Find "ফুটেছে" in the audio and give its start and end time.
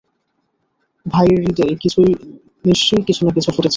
3.51-3.69